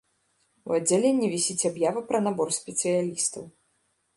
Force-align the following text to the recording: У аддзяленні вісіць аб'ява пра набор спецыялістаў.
У 0.69 0.73
аддзяленні 0.77 1.29
вісіць 1.33 1.67
аб'ява 1.71 2.01
пра 2.09 2.23
набор 2.29 2.49
спецыялістаў. 2.59 3.43